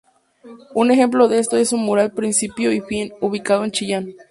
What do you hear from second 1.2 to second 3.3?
de esto es su mural "Principio y fin",